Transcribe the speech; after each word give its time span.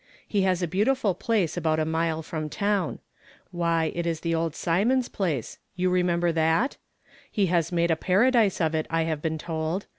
He 0.27 0.41
has 0.41 0.63
a 0.63 0.67
beautiful 0.67 1.13
place 1.13 1.55
about 1.55 1.79
a 1.79 1.85
mile 1.85 2.23
from 2.23 2.49
town. 2.49 2.97
Why, 3.51 3.91
it 3.93 4.07
is 4.07 4.21
the 4.21 4.33
old 4.33 4.55
Symonds 4.55 5.09
place; 5.09 5.59
you 5.75 5.91
remember 5.91 6.31
that? 6.31 6.77
He 7.31 7.45
has 7.53 7.71
made 7.71 7.91
a 7.91 7.95
paradise 7.95 8.59
of 8.59 8.73
it, 8.73 8.87
I 8.89 9.03
have 9.03 9.21
been 9.21 9.37
told. 9.37 9.85